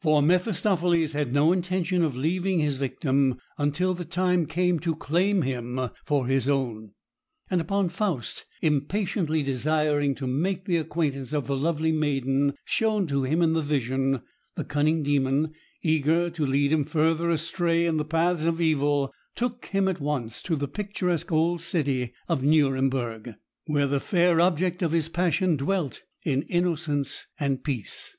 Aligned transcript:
For 0.00 0.22
Mephistopheles 0.22 1.10
had 1.10 1.32
no 1.32 1.50
intention 1.50 2.04
of 2.04 2.16
leaving 2.16 2.60
his 2.60 2.76
victim 2.76 3.40
until 3.58 3.94
the 3.94 4.04
time 4.04 4.46
came 4.46 4.78
to 4.78 4.94
claim 4.94 5.42
him 5.42 5.88
for 6.04 6.28
his 6.28 6.48
own; 6.48 6.92
and 7.50 7.60
upon 7.60 7.88
Faust 7.88 8.44
impatiently 8.60 9.42
desiring 9.42 10.14
to 10.14 10.28
make 10.28 10.66
the 10.66 10.76
acquaintance 10.76 11.32
of 11.32 11.48
the 11.48 11.56
lovely 11.56 11.90
maiden 11.90 12.54
shown 12.64 13.08
to 13.08 13.24
him 13.24 13.42
in 13.42 13.54
the 13.54 13.60
vision, 13.60 14.22
the 14.54 14.62
cunning 14.62 15.02
Demon, 15.02 15.52
eager 15.82 16.30
to 16.30 16.46
lead 16.46 16.70
him 16.70 16.84
further 16.84 17.28
astray 17.28 17.84
in 17.84 17.96
the 17.96 18.04
paths 18.04 18.44
of 18.44 18.60
evil, 18.60 19.12
took 19.34 19.66
him 19.66 19.88
at 19.88 19.98
once 19.98 20.40
to 20.42 20.54
the 20.54 20.68
picturesque 20.68 21.32
old 21.32 21.60
city 21.60 22.14
of 22.28 22.44
Nuremburg, 22.44 23.34
where 23.66 23.88
the 23.88 23.98
fair 23.98 24.40
object 24.40 24.80
of 24.80 24.92
his 24.92 25.08
passion 25.08 25.56
dwelt 25.56 26.02
in 26.24 26.42
innocence 26.42 27.26
and 27.40 27.64
peace. 27.64 28.16